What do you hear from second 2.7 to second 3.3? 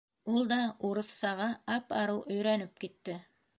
китте.